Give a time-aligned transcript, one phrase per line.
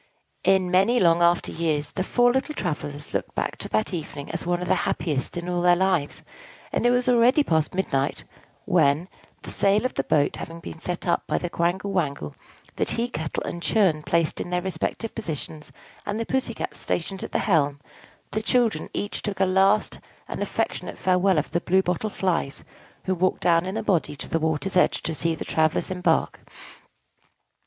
[0.43, 4.43] In many long after years, the four little travellers looked back to that evening as
[4.47, 6.23] one of the happiest in all their lives;
[6.73, 8.23] and it was already past midnight
[8.65, 9.07] when
[9.43, 12.33] the sail of the boat having been set up by the Quangle Wangle,
[12.77, 15.71] the tea kettle and churn placed in their respective positions,
[16.03, 17.79] and the Pussy Cat stationed at the helm
[18.31, 22.63] the children each took a last and affectionate farewell of the Blue Bottle Flies,
[23.03, 26.43] who walked down in a body to the water's edge to see the travellers embark.